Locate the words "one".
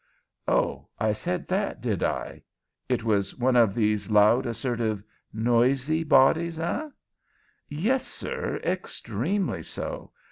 3.37-3.55